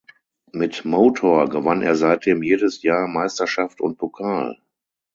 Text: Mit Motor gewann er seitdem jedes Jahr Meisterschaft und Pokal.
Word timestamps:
Mit 0.51 0.83
Motor 0.83 1.47
gewann 1.47 1.83
er 1.83 1.95
seitdem 1.95 2.41
jedes 2.41 2.81
Jahr 2.81 3.07
Meisterschaft 3.07 3.79
und 3.81 3.99
Pokal. 3.99 4.59